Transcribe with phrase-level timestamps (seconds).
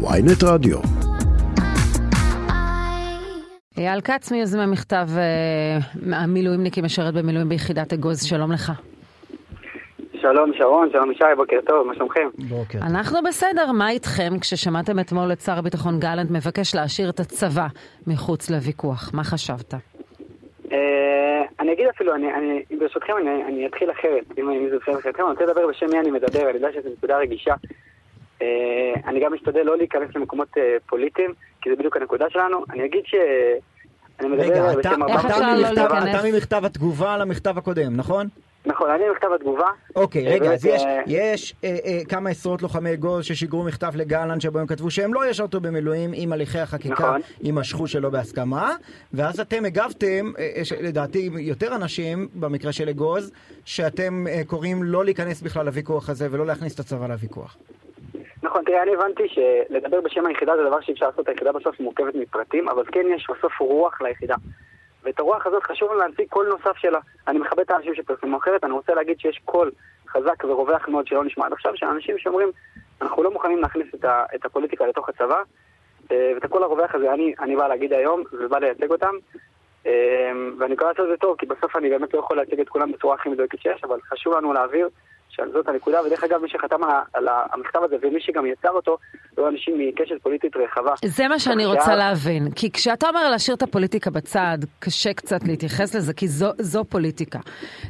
[0.00, 0.78] ויינט רדיו.
[3.78, 5.78] אייל כץ מיוזמי מכתב אה,
[6.12, 8.72] המילואימניקים משרת במילואים ביחידת אגוז, שלום לך.
[10.20, 12.28] שלום שרון, שלום ישי, בוקר טוב, מה שלומכם?
[12.48, 12.78] בוקר.
[12.82, 17.66] אנחנו בסדר, מה איתכם כששמעתם אתמול את שר הביטחון גלנט מבקש להשאיר את הצבא
[18.06, 19.10] מחוץ לוויכוח?
[19.14, 19.74] מה חשבת?
[20.72, 24.94] אה, אני אגיד אפילו, אני, אני, ברשותכם אני, אני אתחיל אחרת, אם אם זה בסדר
[24.94, 27.54] מבחינתכם, אני רוצה לדבר בשם מי אני מדבר, אני יודע שזו נקודה רגישה.
[28.42, 32.64] אה, אני גם משתדל לא להיכנס למקומות אה, פוליטיים, כי זה בדיוק הנקודה שלנו.
[32.70, 33.14] אני אגיד ש...
[34.20, 35.28] אני מדבר רגע, אתה, אתה, לא ממכתב,
[35.76, 36.14] להיכנס?
[36.14, 38.28] אתה ממכתב התגובה למכתב הקודם, נכון?
[38.66, 39.66] נכון, אני מכתב התגובה.
[39.96, 43.92] אוקיי, אה, רגע, אז יש, אה, יש אה, אה, כמה עשרות לוחמי אגוז ששיגרו מכתב
[43.96, 47.20] לגלנט שבו הם כתבו שהם לא ישרתו במילואים אם הליכי החקיקה נכון.
[47.40, 48.72] יימשכו שלא בהסכמה,
[49.12, 53.32] ואז אתם הגבתם, אה, יש, לדעתי יותר אנשים, במקרה של אגוז,
[53.64, 57.56] שאתם אה, קוראים לא להיכנס בכלל לוויכוח הזה ולא להכניס את הצבא לוויכוח.
[58.48, 62.14] נכון, תראה, אני הבנתי שלדבר בשם היחידה זה דבר שאי אפשר לעשות, היחידה בסוף מורכבת
[62.14, 64.34] מפרטים, אבל כן יש בסוף רוח ליחידה.
[65.02, 66.98] ואת הרוח הזאת חשוב להמציא קול נוסף שלה.
[67.28, 69.70] אני מכבד את האנשים שפרסמו אחרת, אני רוצה להגיד שיש קול
[70.08, 72.48] חזק ורווח מאוד שלא נשמע עד עכשיו, שאנשים שאומרים,
[73.02, 75.42] אנחנו לא מוכנים להכניס את, ה, את הפוליטיקה לתוך הצבא,
[76.10, 79.14] אה, ואת הקול הרווח הזה אני, אני בא להגיד היום, ובא לייצג אותם.
[79.86, 82.68] אה, ואני מקווה לעשות את זה טוב, כי בסוף אני באמת לא יכול להציג את
[82.68, 84.88] כולם בצורה הכי מדויקת שיש, אבל חשוב לנו להעביר
[85.46, 86.76] שזאת הנקודה, ודרך אגב, מי שחתם
[87.14, 88.98] על המכתב הזה ומי שגם יצר אותו,
[89.36, 90.94] היו אנשים מקשת פוליטית רחבה.
[91.04, 95.94] זה מה שאני רוצה להבין, כי כשאתה אומר להשאיר את הפוליטיקה בצד, קשה קצת להתייחס
[95.94, 97.38] לזה, כי זו, זו פוליטיקה.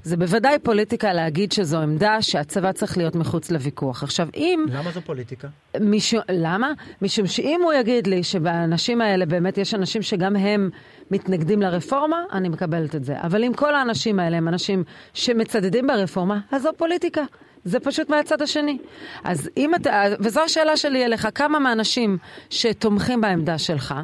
[0.02, 4.02] זה בוודאי פוליטיקה להגיד שזו עמדה שהצבא צריך להיות מחוץ לוויכוח.
[4.02, 4.66] עכשיו, אם...
[4.72, 5.48] למה זו פוליטיקה?
[5.80, 6.72] מישהו, למה?
[7.02, 10.70] משום שאם הוא יגיד לי שבאנשים האלה באמת יש אנשים שגם הם
[11.10, 13.14] מתנגדים לרפורמה, אני מקבלת את זה.
[13.22, 17.22] אבל אם כל האנשים האלה הם אנשים שמצדדים ברפורמה, אז זו פוליטיקה.
[17.64, 18.78] זה פשוט מהצד השני.
[19.24, 22.16] אז אם אתה, וזו השאלה שלי אליך, כמה מהאנשים
[22.50, 23.94] שתומכים בעמדה שלך,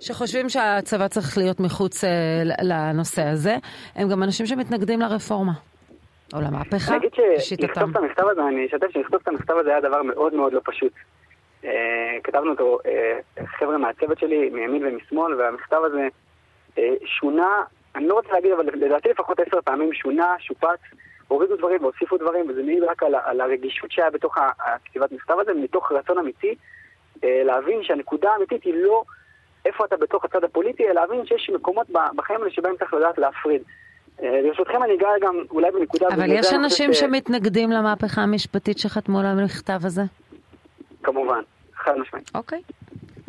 [0.00, 2.10] שחושבים שהצבא צריך להיות מחוץ אה,
[2.62, 3.56] לנושא הזה,
[3.96, 5.52] הם גם אנשים שמתנגדים לרפורמה.
[6.34, 7.66] או למהפכה, אני אגיד לשיטתם.
[7.66, 10.60] שלכתוב את המכתב הזה, אני אשתף שלכתוב את המכתב הזה היה דבר מאוד מאוד לא
[10.64, 10.92] פשוט.
[11.64, 11.70] אה,
[12.24, 16.08] כתבנו אותו אה, חבר'ה מהצוות שלי, מימין ומשמאל, והמכתב הזה
[17.04, 17.62] שונה,
[17.96, 20.80] אני לא רוצה להגיד, אבל לדעתי לפחות עשר פעמים שונה, שופץ,
[21.28, 25.52] הורידו דברים והוסיפו דברים, וזה מעיד רק על, על הרגישות שהיה בתוך הכתיבת מכתב הזה,
[25.54, 26.54] מתוך רצון אמיתי
[27.24, 29.02] אה, להבין שהנקודה האמיתית היא לא
[29.64, 33.62] איפה אתה בתוך הצד הפוליטי, אלא להבין שיש מקומות בחיים האלה שבהם צריך לדעת להפריד.
[34.22, 36.08] אה, ברשותכם אני אגע גם אולי בנקודה...
[36.08, 40.02] אבל יש אנשים ש- שמתנגדים למהפכה המשפטית שחתמו על המכתב הזה?
[41.02, 41.40] כמובן,
[41.74, 42.30] חד משמעית.
[42.34, 42.62] אוקיי.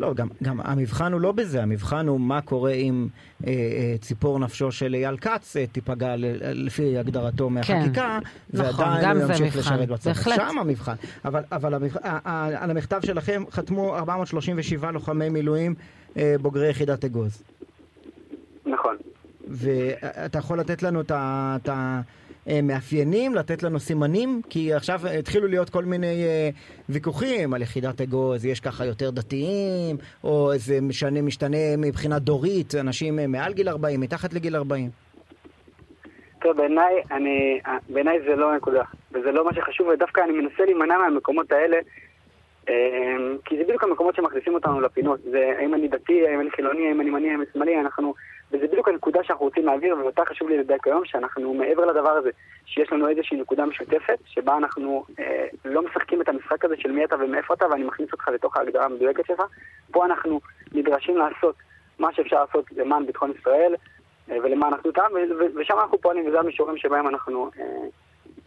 [0.00, 3.08] לא, גם, גם המבחן הוא לא בזה, המבחן הוא מה קורה אם
[3.46, 6.24] אה, אה, ציפור נפשו של אייל כץ אה, תיפגע ל,
[6.66, 8.18] לפי הגדרתו מהחקיקה,
[8.52, 10.12] נכון, ועדיין גם הוא ימשיך לשרת בצבא.
[10.12, 10.36] בהחלט.
[10.36, 10.94] שם המבחן.
[11.24, 11.96] אבל, אבל המבח...
[11.96, 15.74] ה- ה- על המכתב שלכם חתמו 437 לוחמי מילואים
[16.16, 17.42] אה, בוגרי יחידת אגוז.
[18.66, 18.96] נכון.
[19.48, 21.56] ואתה יכול לתת לנו את ה...
[21.62, 22.00] את ה
[22.62, 26.48] מאפיינים, לתת לנו סימנים, כי עכשיו התחילו להיות כל מיני אה,
[26.88, 33.18] ויכוחים על יחידת אגוז, יש ככה יותר דתיים, או זה משנה, משתנה מבחינה דורית, אנשים
[33.18, 34.90] אה, מעל גיל 40, מתחת לגיל 40.
[36.40, 36.94] תראה, בעיניי,
[37.88, 38.82] בעיניי זה לא הנקודה,
[39.12, 41.82] וזה לא מה שחשוב, ודווקא אני מנסה להימנע מהמקומות האלה, אה,
[43.44, 45.20] כי זה בדיוק המקומות שמכניסים אותנו לפינות.
[45.22, 48.14] זה האם אני דתי, האם אני חילוני, האם אני ימני, האם אני שמאלי, אנחנו...
[48.52, 52.30] וזה בדיוק הנקודה שאנחנו רוצים להעביר, ואותה חשוב לי לדייק היום, שאנחנו מעבר לדבר הזה,
[52.66, 57.04] שיש לנו איזושהי נקודה משותפת, שבה אנחנו אה, לא משחקים את המשחק הזה של מי
[57.04, 59.42] אתה ומאיפה אתה, ואני מכניס אותך לתוך ההגדרה המדויקת שלך.
[59.90, 60.40] פה אנחנו
[60.74, 61.54] נדרשים לעשות
[61.98, 63.74] מה שאפשר לעשות למען ביטחון ישראל,
[64.30, 65.12] אה, ולמען אחדות העם,
[65.54, 67.50] ושם אנחנו פועלים, וזה המישורים שבהם אנחנו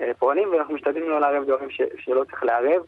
[0.01, 2.81] אה, פועלים, ואנחנו משתדלים לא לערב דברים שלא צריך לערב.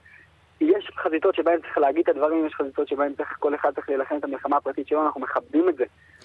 [0.61, 4.15] יש חזיתות שבהן צריך להגיד את הדברים, יש חזיתות שבהן צריך, כל אחד צריך להילחם
[4.17, 5.83] את המלחמה הפרטית שלו, אנחנו מכבדים את זה.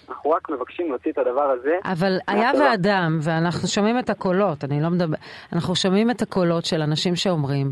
[0.08, 1.76] אנחנו רק מבקשים להוציא את הדבר הזה.
[1.84, 2.50] אבל היה.
[2.60, 5.16] ואדם, ואנחנו שומעים את הקולות, אני לא מדבר,
[5.52, 7.70] אנחנו שומעים את הקולות של אנשים שאומרים,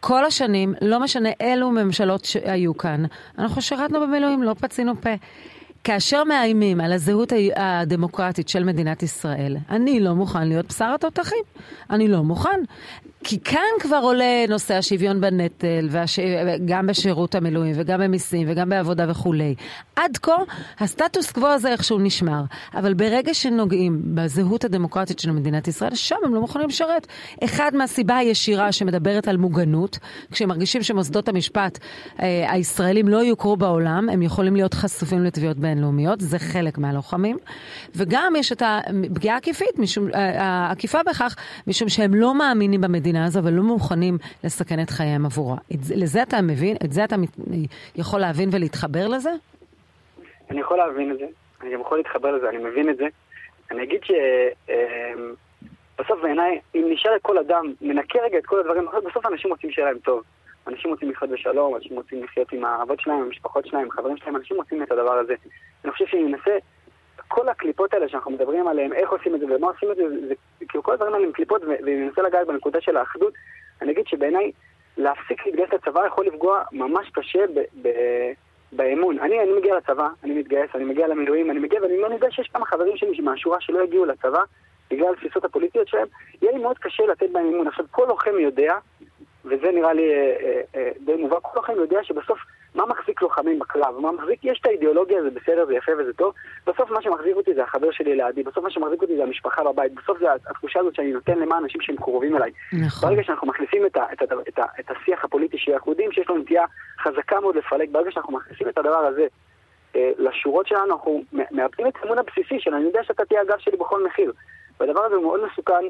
[0.00, 3.04] כל השנים, לא משנה אילו ממשלות שהיו כאן,
[3.38, 5.10] אנחנו שירתנו במילואים, לא פצינו פה.
[5.84, 11.42] כאשר מאיימים על הזהות הדמוקרטית של מדינת ישראל, אני לא מוכן להיות בשר התותחים.
[11.90, 12.60] אני לא מוכן.
[13.24, 16.18] כי כאן כבר עולה נושא השוויון בנטל, והש...
[16.64, 19.54] גם בשירות המילואים, וגם במיסים, וגם בעבודה וכולי.
[19.96, 20.32] עד כה,
[20.78, 22.42] הסטטוס קוו הזה איכשהו נשמר.
[22.74, 27.06] אבל ברגע שנוגעים בזהות הדמוקרטית של מדינת ישראל, שם הם לא מוכנים לשרת.
[27.44, 29.98] אחד מהסיבה הישירה שמדברת על מוגנות,
[30.30, 31.78] כשהם מרגישים שמוסדות המשפט
[32.20, 37.36] אה, הישראלים לא יוכרו בעולם, הם יכולים להיות חשופים לתביעות בין- בינלאומיות, זה חלק מהלוחמים,
[37.96, 41.36] וגם יש את הפגיעה העקיפית, משום, העקיפה בכך,
[41.66, 45.56] משום שהם לא מאמינים במדינה הזו ולא מוכנים לסכן את חייהם עבורה.
[45.72, 46.76] את, לזה אתה מבין?
[46.84, 47.16] את זה אתה
[47.96, 49.30] יכול להבין ולהתחבר לזה?
[50.50, 51.26] אני יכול להבין את זה,
[51.62, 53.06] אני יכול להתחבר לזה, אני מבין את זה.
[53.70, 54.18] אני אגיד שבסוף
[56.18, 59.88] אמ, בעיניי, אם נשאר לכל אדם, ננקה רגע את כל הדברים, בסוף אנשים רוצים שיהיה
[59.88, 60.22] להם טוב.
[60.66, 64.16] אנשים רוצים לחיות בשלום, אנשים רוצים לחיות עם האהבות שלהם, עם המשפחות שלהם, עם חברים
[64.16, 65.34] שלהם, אנשים רוצים את הדבר הזה.
[65.84, 66.56] אני חושב שאם ננסה,
[67.28, 70.26] כל הקליפות האלה שאנחנו מדברים עליהן, איך עושים את זה ומה עושים את זה, זה,
[70.28, 73.32] זה כאילו כל הדברים האלה הם קליפות, ואם ננסה לגעת בנקודה של האחדות,
[73.82, 74.52] אני אגיד שבעיניי
[74.96, 77.88] להפסיק להתגייס לצבא יכול לפגוע ממש קשה ב, ב,
[78.72, 79.18] באמון.
[79.18, 82.48] אני, אני מגיע לצבא, אני מתגייס, אני מגיע למילואים, אני מגיע ואני לא יודע שיש
[82.48, 84.42] כמה חברים שלי מהשורה שלא הגיעו לצבא
[84.90, 86.06] בגלל התפיסות הפוליטיות שלהם,
[86.42, 87.68] יהיה לי מאוד קשה לתת בהם אמון.
[87.68, 88.74] עכשיו, כל לוחם יודע
[89.44, 92.38] וזה נראה לי אה, אה, אה, די מובן, כל לכם יודע שבסוף,
[92.74, 93.98] מה מחזיק לוחמים בקרב?
[93.98, 94.44] מה מחזיק?
[94.44, 96.34] יש את האידיאולוגיה, זה בסדר, זה יפה וזה טוב.
[96.66, 99.94] בסוף מה שמחזיק אותי זה החבר שלי לידי, בסוף מה שמחזיק אותי זה המשפחה בבית,
[99.94, 102.50] בסוף זה התחושה הזאת שאני נותן למען אנשים שהם קרובים אליי.
[102.72, 103.08] נכון.
[103.08, 106.28] ברגע שאנחנו מחליפים את, ה, את, ה, את, ה, את השיח הפוליטי שאנחנו יודעים שיש
[106.28, 106.64] לו נטייה
[106.98, 109.26] חזקה מאוד לפלג, ברגע שאנחנו מכניסים את הדבר הזה
[109.94, 114.06] לשורות שלנו, אנחנו מאבדים את האמון הבסיסי שלנו, אני יודע שאתה תהיה הגב שלי בכל
[114.06, 114.32] מחיר.
[114.80, 115.84] והדבר הזה הוא מאוד מסוכן.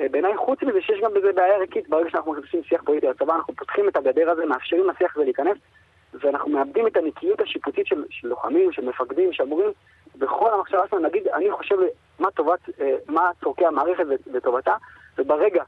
[0.00, 3.34] אה, בעיניי חוץ מזה שיש גם בזה בעיה ערכית, ברגע שאנחנו מכניסים שיח פוליטי לצבא,
[3.34, 5.58] אנחנו פותחים את הגדר הזה, מאפשרים לשיח הזה להיכנס,
[6.14, 9.70] ואנחנו מאבדים את הנקיות השיפוטית של, של לוחמים, של מפקדים, שאמורים
[10.16, 11.76] בכל המחשבה שלנו להגיד, אני חושב
[12.18, 14.74] מה טובת, אה, מה צורכי המערכת וטובתה,
[15.18, 15.62] וברגע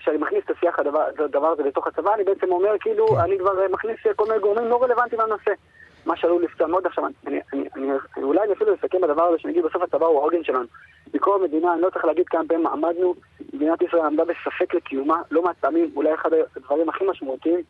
[0.00, 3.20] שאני מכניס את השיח הדבר, הדבר הזה לתוך הצבא, אני בעצם אומר כאילו, כן.
[3.20, 5.50] אני כבר מכניס כל מיני גורמים לא רלוונטיים לנושא.
[6.08, 9.38] מה שעלול לפצוע מאוד עכשיו, אני, אני, אני, אני, אולי אני אפילו אסכם בדבר הזה,
[9.38, 10.66] שנגיד בסוף הצבא הוא העוגן שלנו.
[11.12, 13.14] בכל המדינה, אני לא צריך להגיד כמה פעמים עמדנו,
[13.52, 17.60] מדינת ישראל עמדה בספק לקיומה, לא מעט פעמים, אולי אחד הדברים הכי משמעותיים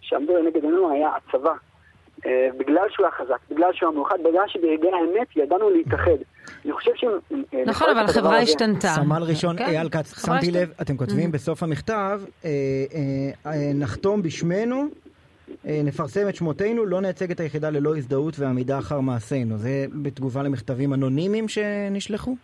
[0.00, 1.52] שעמדו לנגד עינינו היה הצבא.
[2.26, 6.18] אה, בגלל שהוא היה חזק, בגלל שהוא היה מאוחד, בגלל שברגעי האמת ידענו להתאחד.
[6.64, 7.08] אני חושב שאם...
[7.54, 8.88] אה, נכון, אבל החברה השתנתה.
[8.88, 11.32] סמל ראשון כן, אייל כץ, שמתי לב, אתם כותבים mm.
[11.32, 12.50] בסוף המכתב, אה,
[13.74, 14.88] נחתום בשמנו
[15.64, 19.58] נפרסם את שמותינו, לא נייצג את היחידה ללא הזדהות ועמידה אחר מעשינו.
[19.58, 22.36] זה בתגובה למכתבים אנונימיים שנשלחו?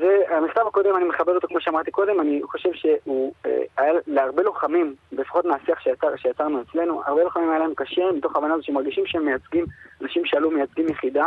[0.00, 4.94] והמכתב הקודם, אני מכבד אותו כמו שאמרתי קודם, אני חושב שהוא אה, היה להרבה לוחמים,
[5.12, 9.24] לפחות מהשיח שיצר, שיצרנו אצלנו, הרבה לוחמים היה להם קשה מתוך הבנה הזו שמרגישים שהם
[9.24, 9.64] מייצגים,
[10.02, 11.26] אנשים שעלו מייצגים יחידה,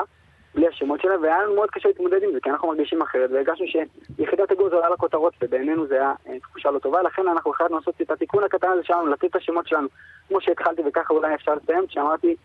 [0.55, 3.65] בלי השמות שלהם, והיה לנו מאוד קשה להתמודד עם זה, כי אנחנו מרגישים אחרת, והרגשנו
[3.67, 8.01] שיחידת אגוז עולה לכותרות, ובעינינו זה היה אה, תחושה לא טובה, לכן אנחנו החלטנו לעשות
[8.01, 9.87] את התיקון הקטן הזה שלנו, לתת את השמות שלנו,
[10.27, 12.35] כמו שהתחלתי וככה אולי אפשר לסיים, שאמרתי,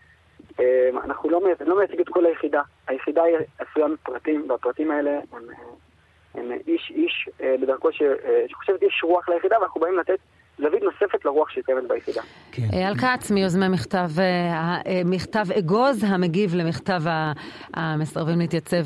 [0.59, 5.43] אה, אנחנו לא, לא מייצגים את כל היחידה, היחידה היא עשויה מפרטים, והפרטים האלה הם
[6.37, 7.93] הם איש איש אה, בדרכו אה,
[8.47, 10.19] שחושבת יש רוח ליחידה ואנחנו באים לתת
[10.57, 12.21] זווית נוספת לרוח שקיימת ביחידה.
[12.51, 12.67] כן.
[12.73, 17.01] אייל כץ מיוזמי מכתב, אה, מכתב אגוז המגיב למכתב
[17.73, 18.85] המסרבים להתייצב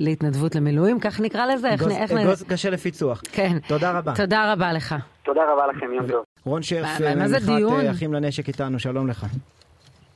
[0.00, 1.74] להתנדבות למילואים, כך נקרא לזה?
[1.74, 2.48] אגוז, איך אגוז נ...
[2.48, 3.22] קשה לפיצוח.
[3.32, 3.58] כן.
[3.68, 4.12] תודה רבה.
[4.16, 4.94] תודה רבה לך.
[5.24, 6.24] תודה רבה לכם, יום טוב.
[6.44, 9.26] רון שרף, ממחאת אחים לנשק איתנו, שלום לך.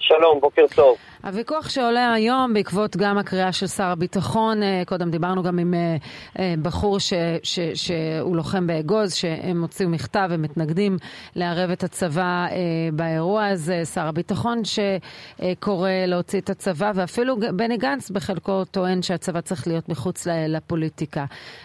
[0.09, 0.97] שלום, בוקר טוב.
[1.25, 5.97] הוויכוח שעולה היום בעקבות גם הקריאה של שר הביטחון, אה, קודם דיברנו גם עם אה,
[6.39, 7.13] אה, בחור ש,
[7.43, 10.97] ש, שהוא לוחם באגוז, שהם הוציאו מכתב ומתנגדים
[11.37, 12.47] לערב את הצבא
[12.93, 19.67] באירוע הזה, שר הביטחון שקורא להוציא את הצבא, ואפילו בני גנץ בחלקו טוען שהצבא צריך
[19.67, 21.25] להיות מחוץ לפוליטיקה.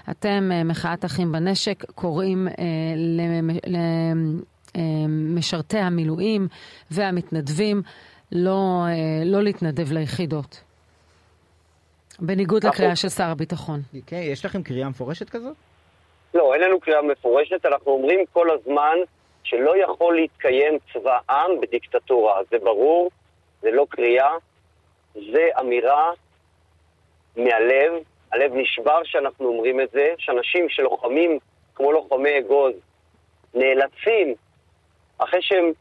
[0.10, 2.48] אתם, מחאת אחים בנשק, קוראים
[4.76, 6.48] למשרתי המילואים
[6.92, 7.82] והמתנדבים
[8.32, 10.64] לא, אה, לא להתנדב ליחידות.
[12.20, 13.82] בניגוד לקריאה של שר הביטחון.
[14.08, 15.56] כן, יש לכם קריאה מפורשת כזאת?
[16.34, 17.66] לא, אין לנו קריאה מפורשת.
[17.66, 18.98] אנחנו אומרים כל הזמן
[19.44, 22.42] שלא יכול להתקיים צבא עם בדיקטטורה.
[22.52, 23.12] זה ברור,
[23.62, 24.32] זה לא קריאה,
[25.14, 26.12] זה אמירה
[27.38, 27.94] מהלב.
[28.32, 31.40] הלב נשבר שאנחנו אומרים את זה, שאנשים שלוחמים
[31.76, 32.74] כמו לוחמי אגוז
[33.54, 34.36] נאלצים,
[35.18, 35.72] אחרי שהם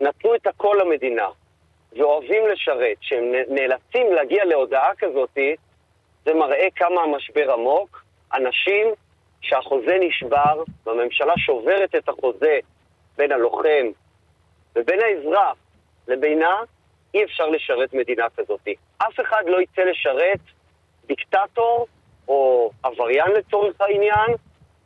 [0.00, 1.26] נתנו את הכל למדינה,
[1.96, 5.38] ואוהבים לשרת, שהם נאלצים להגיע להודעה כזאת,
[6.24, 8.04] זה מראה כמה המשבר עמוק.
[8.34, 8.86] אנשים
[9.40, 12.58] שהחוזה נשבר, והממשלה שוברת את החוזה
[13.16, 13.86] בין הלוחם
[14.76, 15.56] ובין האזרח
[16.08, 16.60] לבינה,
[17.14, 18.68] אי אפשר לשרת מדינה כזאת.
[18.98, 20.40] אף אחד לא יצא לשרת
[21.06, 21.86] דיקטטור
[22.28, 24.36] או עבריין לצורך העניין,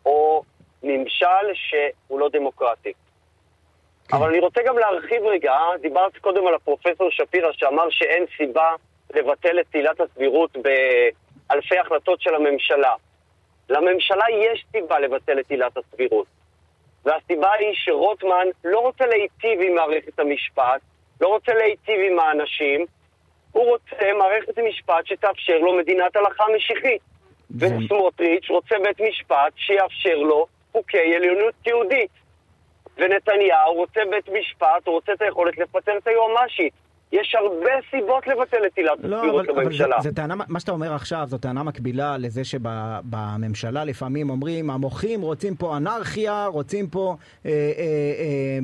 [0.06, 0.42] או
[0.82, 2.92] ממשל שהוא לא דמוקרטי.
[4.08, 4.16] כן.
[4.16, 8.70] אבל אני רוצה גם להרחיב רגע, דיברת קודם על הפרופסור שפירא שאמר שאין סיבה
[9.14, 12.94] לבטל את עילת הסבירות באלפי החלטות של הממשלה.
[13.68, 16.26] לממשלה יש סיבה לבטל את עילת הסבירות.
[17.04, 20.80] והסיבה היא שרוטמן לא רוצה להיטיב עם מערכת המשפט,
[21.20, 22.86] לא רוצה להיטיב עם האנשים,
[23.52, 27.02] הוא רוצה מערכת משפט שתאפשר לו מדינת הלכה משיחית.
[27.50, 32.10] ו- וסמוטריץ' רוצה בית משפט שיאפשר לו חוקי עליונות יהודית.
[32.96, 36.85] ונתניהו רוצה בית משפט, הוא רוצה את היכולת לפטר את היועמ"שית.
[37.12, 39.84] יש הרבה סיבות לבטל את עילת לא, הסבירות אבל זה.
[40.00, 45.54] זה טענה, מה שאתה אומר עכשיו זו טענה מקבילה לזה שבממשלה לפעמים אומרים המוחים רוצים
[45.56, 47.14] פה אנרכיה, רוצים פה
[47.46, 47.54] אה, אה,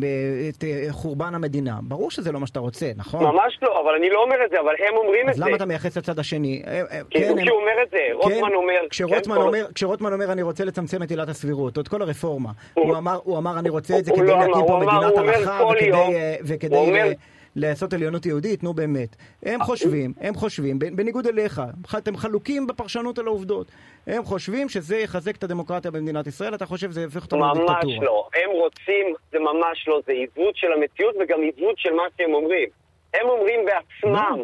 [0.03, 1.79] אה, את אה, חורבן המדינה.
[1.83, 3.25] ברור שזה לא מה שאתה רוצה, נכון?
[3.25, 5.45] ממש לא, אבל אני לא אומר את זה, אבל הם אומרים את אז זה.
[5.47, 6.63] למה אתה מייחס לצד השני?
[6.67, 8.75] אה, אה, כי כן, כשהוא אומר את זה, רוטמן אומר...
[8.91, 12.03] כשרוטמן כן, כל- אומר, כשרוטמן אומר אני רוצה לצמצם את עילת הסבירות, או את כל
[12.03, 14.73] הרפורמה, הוא- הוא אמר, הוא אמר אני רוצה את זה הוא כדי לא להקים פה
[14.73, 17.11] הוא מדינת הוא הלכה וכדי, אה, וכדי הוא אומר-
[17.57, 19.17] לעשות עליונות יהודית, נו באמת.
[19.43, 21.63] הם חושבים, הם חושבים, בניגוד אליך,
[21.99, 23.67] אתם חלוקים בפרשנות על העובדות.
[24.07, 28.07] הם חושבים שזה יחזק את הדמוקרטיה במדינת ישראל, אתה חושב שזה יהפוך אותנו ממש לדיקטטורה.
[28.07, 28.29] לא.
[28.35, 32.69] הם רוצים, זה ממש לא, זה עיוות של המציאות וגם עיוות של מה שהם אומרים.
[33.15, 34.43] הם אומרים בעצמם,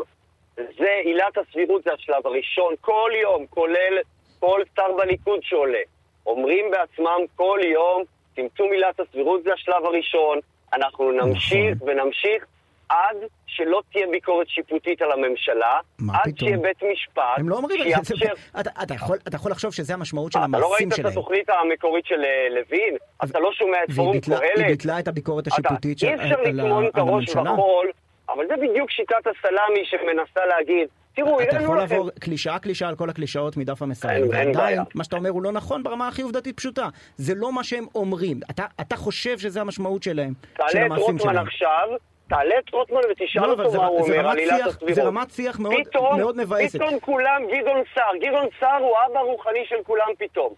[0.57, 3.99] זה עילת הסבירות, זה השלב הראשון, כל יום, כולל
[4.39, 5.83] כל שר בליכוד שעולה.
[6.27, 8.03] אומרים בעצמם כל יום,
[8.37, 10.39] צמצום עילת הסבירות זה השלב הראשון,
[10.73, 11.89] אנחנו נמשיך נכון.
[11.89, 12.47] ונמשיך
[12.89, 13.17] עד
[13.47, 16.35] שלא תהיה ביקורת שיפוטית על הממשלה, עד פתאום?
[16.39, 18.15] שיהיה בית משפט הם לא אומרים את זה.
[18.61, 20.97] אתה- אתה יכול- אתה יכול לחשוב שזה המשמעות של אה, אתה לא המעשים ראית את
[20.97, 21.13] שלהם.
[21.13, 22.97] התוכנית המקורית של אה, לוין?
[23.25, 24.67] אתה לא שומע את פורום ביטלה- היא קהלת?
[24.67, 27.43] ביטלה את הביקורת השיפוטית של- אי אפשר לטמון את הראש הממשלה.
[27.53, 27.91] בחול,
[28.29, 31.77] אבל זה בדיוק שיטת הסלאמי שמנסה להגיד, תראו, אתה יכול.
[31.79, 34.79] לעבור קלישאה קלישאה על כל הקלישאות מדף המסרים, אין ועדיין.
[34.95, 36.89] מה שאתה אומר הוא לא נכון ברמה הכי עובדתית פשוטה.
[37.17, 38.41] זה לא מה שהם אומרים.
[38.51, 41.47] אתה, אתה חושב שזה המשמעות שלהם, של תעלה את המעשים רוטמן שלהם.
[41.47, 41.89] עכשיו,
[42.29, 44.95] תעלה את רוטמן ותשאל לא, אותו מה הוא אומר על עילת הסבירות.
[44.95, 46.77] זה רמת שיח מאוד- פתאום- מאוד מבאסת.
[46.83, 48.17] פתאום כולם גדעון סער.
[48.21, 50.55] גדעון סער הוא האבא הרוחני של כולם פתאום.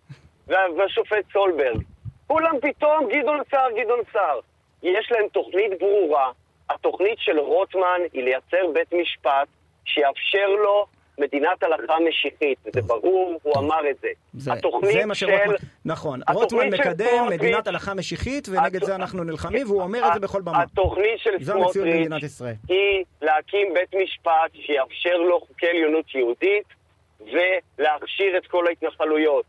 [0.48, 1.80] וה- והשופט סולברג.
[2.26, 4.40] כולם פתאום גדעון סער, גדעון סער.
[4.82, 6.30] יש להם תוכנית ברורה.
[6.70, 9.48] התוכנית של רוטמן היא לייצר בית משפט
[9.84, 10.86] שיאפשר לו
[11.18, 12.58] מדינת הלכה משיחית.
[12.72, 14.08] זה ברור, הוא אמר את זה.
[14.34, 15.26] זה, התוכנית זה מה של...
[15.26, 20.08] שרוטמן, נכון, רוטמן מקדם סמוטריץ'- מדינת הלכה משיחית ונגד הת- זה אנחנו נלחמים והוא אומר
[20.08, 20.62] את זה בכל במה.
[20.62, 22.40] התוכנית של סמוטריץ'.
[22.68, 26.64] היא להקים בית משפט שיאפשר לו חוקי עליונות יהודית
[27.20, 29.44] ולהכשיר את כל ההתנחלויות.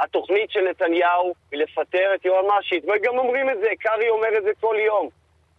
[0.00, 4.50] התוכנית של נתניהו היא לפטר את יועמ"שית, וגם אומרים את זה, קרעי אומר את זה
[4.60, 5.08] כל יום.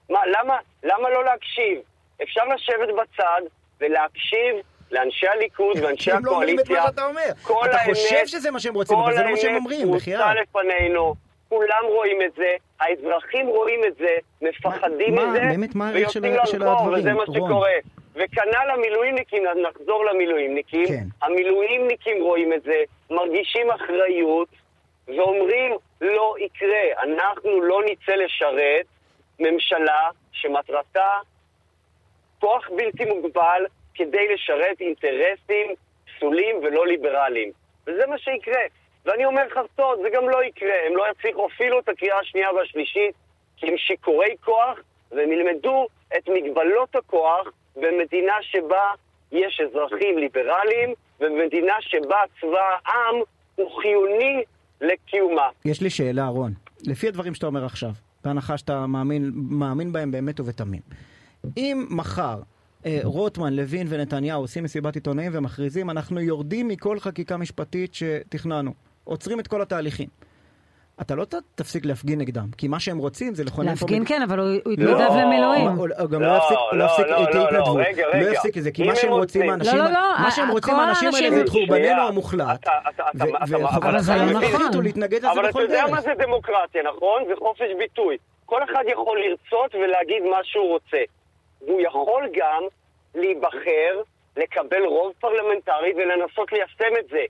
[0.09, 1.79] מה, למה, למה לא להקשיב?
[2.23, 3.41] אפשר לשבת בצד
[3.81, 4.55] ולהקשיב
[4.91, 6.83] לאנשי הליכוד ואנשי כי הם לא אומרים את הקואליציה.
[6.85, 7.21] מה שאתה אומר.
[7.43, 9.95] כל אתה האמת- חושב שזה מה שהם רוצים, אבל זה לא מה שהם אומרים, כל
[9.97, 10.21] בחייאת.
[10.21, 11.15] האמת פרוצה לפנינו,
[11.49, 12.47] כולם רואים את זה,
[12.79, 16.99] האזרחים רואים את זה, מפחדים מה- מזה, באמת מה הערך של- ויוצאים של לרחוב, הדברים,
[16.99, 17.35] וזה מה רון?
[17.35, 17.71] שקורה.
[18.15, 21.03] וכנ"ל המילואימניקים, נחזור למילואימניקים, כן.
[21.21, 22.75] המילואימניקים רואים את זה,
[23.09, 24.47] מרגישים אחריות,
[25.07, 25.71] ואומרים,
[26.01, 28.85] לא יקרה, אנחנו לא נצא לשרת
[29.39, 29.99] ממשלה
[30.31, 31.07] שמטרתה
[32.39, 35.67] כוח בלתי מוגבל כדי לשרת אינטרסים
[36.05, 37.51] פסולים ולא ליברליים.
[37.87, 38.61] וזה מה שיקרה.
[39.05, 40.73] ואני אומר לך סוד, זה גם לא יקרה.
[40.87, 43.15] הם לא יצליחו אפילו את הקריאה השנייה והשלישית,
[43.57, 44.79] כי הם שיכורי כוח,
[45.11, 48.85] והם ילמדו את מגבלות הכוח במדינה שבה
[49.31, 53.15] יש אזרחים ליברליים, ובמדינה שבה צבא העם
[53.55, 54.43] הוא חיוני
[54.81, 55.49] לקיומה.
[55.65, 56.51] יש לי שאלה, רון.
[56.87, 57.89] לפי הדברים שאתה אומר עכשיו,
[58.23, 60.81] בהנחה שאתה מאמין, מאמין בהם באמת ובתמים,
[61.57, 62.35] אם מחר
[63.03, 68.71] רוטמן, לוין ונתניהו עושים מסיבת עיתונאים ומכריזים, אנחנו יורדים מכל חקיקה משפטית שתכננו,
[69.03, 70.07] עוצרים את כל התהליכים.
[71.01, 73.85] אתה לא תפסיק להפגין נגדם, כי מה שהם רוצים זה לכונן פה...
[73.85, 74.47] להפגין כן, אבל הוא
[74.77, 74.91] לא.
[74.91, 75.67] התנדב למילואים.
[76.11, 77.77] גם לא, לא יפסיק, לא לא, יפסיק לא, את לא, ההתנדבות.
[77.77, 78.31] לא, רגע, לא רגע.
[78.33, 80.49] יפסיק את זה, כי אם מה הם שהם רוצים האנשים, לא, לא, לא, מה שהם
[80.49, 82.01] ה- רוצים האנשים האלה זה את חורבננו.
[82.01, 82.59] המוחלט.
[82.63, 84.43] אתה- אתה- אתה- ו- אתה- וחובתך אבל זה לא הם נכון.
[84.43, 85.89] החליטו להתנגד לזה אבל אתה בכל יודע דרך.
[85.91, 87.23] מה זה דמוקרטיה, נכון?
[87.27, 88.17] זה חופש ביטוי.
[88.45, 90.97] כל אחד יכול לרצות ולהגיד מה שהוא רוצה.
[91.65, 92.63] והוא יכול גם
[93.15, 94.01] להיבחר,
[94.37, 97.23] לקבל רוב פרלמנטרי ולנסות ליישם את זה.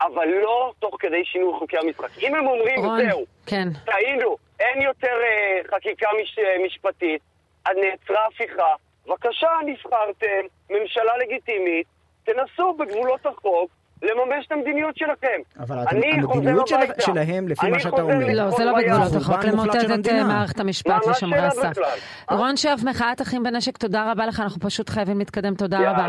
[0.00, 2.18] אבל לא תוך כדי שינוי חוקי המשחק.
[2.22, 3.68] אם הם אומרים, רון, זהו, כן.
[3.84, 7.22] טעינו, אין יותר אה, חקיקה מש, אה, משפטית,
[7.64, 8.74] אז נעצרה הפיכה,
[9.06, 11.86] בבקשה, נבחרתם, ממשלה לגיטימית,
[12.24, 13.70] תנסו בגבולות החוק
[14.02, 15.60] לממש את המדיניות שלכם.
[15.60, 16.76] אבל המדיניות של-.
[17.00, 19.14] שלהם, לפי מה שאתה אומר- לא, זה לא בגבולות.
[19.16, 20.08] החוק, למוטט את.
[20.08, 21.78] אה, מערכת המשפט ושומרי השאלה הסף.
[22.30, 26.08] רון שף, מחאת אחים בנשק, תודה רבה לך, אנחנו פשוט חייבים להתקדם, תודה רבה.